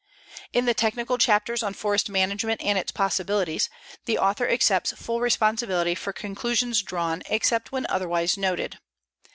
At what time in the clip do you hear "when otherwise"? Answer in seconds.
7.71-8.35